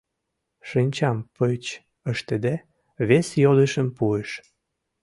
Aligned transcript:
Шинчам 0.69 1.17
пыч 1.35 1.65
ыштыде, 2.11 2.55
вес 3.07 3.27
йодышым 3.43 3.87
пуыш: 3.97 4.29